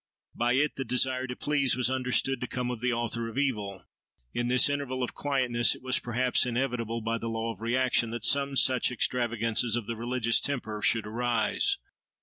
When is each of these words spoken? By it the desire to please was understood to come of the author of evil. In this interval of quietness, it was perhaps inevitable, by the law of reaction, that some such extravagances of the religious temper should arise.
By 0.33 0.53
it 0.53 0.77
the 0.77 0.83
desire 0.83 1.27
to 1.27 1.35
please 1.35 1.77
was 1.77 1.91
understood 1.91 2.41
to 2.41 2.47
come 2.47 2.71
of 2.71 2.79
the 2.81 2.91
author 2.91 3.29
of 3.29 3.37
evil. 3.37 3.83
In 4.33 4.47
this 4.47 4.67
interval 4.67 5.03
of 5.03 5.13
quietness, 5.13 5.75
it 5.75 5.83
was 5.83 5.99
perhaps 5.99 6.43
inevitable, 6.43 7.01
by 7.01 7.19
the 7.19 7.29
law 7.29 7.53
of 7.53 7.61
reaction, 7.61 8.09
that 8.09 8.25
some 8.25 8.55
such 8.55 8.91
extravagances 8.91 9.75
of 9.75 9.85
the 9.85 9.95
religious 9.95 10.41
temper 10.41 10.81
should 10.81 11.05
arise. 11.05 11.77